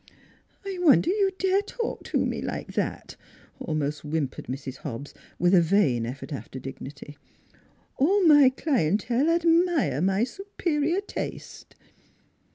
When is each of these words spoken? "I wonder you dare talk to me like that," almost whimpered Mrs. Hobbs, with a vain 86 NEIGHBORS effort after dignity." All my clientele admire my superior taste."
"I 0.65 0.79
wonder 0.81 1.11
you 1.11 1.29
dare 1.37 1.61
talk 1.61 2.03
to 2.05 2.17
me 2.25 2.41
like 2.41 2.73
that," 2.73 3.15
almost 3.59 4.01
whimpered 4.03 4.47
Mrs. 4.47 4.77
Hobbs, 4.77 5.13
with 5.37 5.53
a 5.53 5.61
vain 5.61 6.07
86 6.07 6.07
NEIGHBORS 6.07 6.11
effort 6.17 6.33
after 6.33 6.59
dignity." 6.59 7.17
All 7.99 8.23
my 8.25 8.49
clientele 8.49 9.29
admire 9.29 10.01
my 10.01 10.23
superior 10.23 11.01
taste." 11.01 11.75